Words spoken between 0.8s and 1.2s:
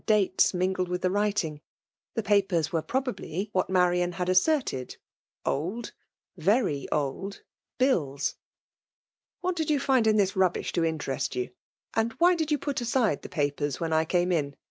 with the